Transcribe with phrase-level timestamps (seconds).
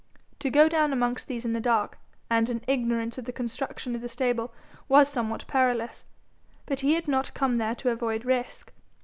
[0.39, 4.01] To go down amongst these in the dark, and in ignorance of the construction of
[4.01, 4.51] the stable,
[4.89, 6.05] was somewhat perilous;
[6.65, 8.73] but he had not come there to avoid risk.